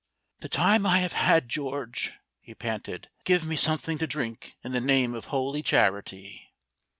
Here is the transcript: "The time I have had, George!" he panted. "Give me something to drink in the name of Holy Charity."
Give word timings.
"The 0.39 0.49
time 0.49 0.83
I 0.87 0.97
have 1.01 1.13
had, 1.13 1.47
George!" 1.47 2.13
he 2.39 2.55
panted. 2.55 3.11
"Give 3.23 3.45
me 3.45 3.55
something 3.55 3.99
to 3.99 4.07
drink 4.07 4.57
in 4.63 4.71
the 4.71 4.81
name 4.81 5.13
of 5.13 5.25
Holy 5.25 5.61
Charity." 5.61 6.51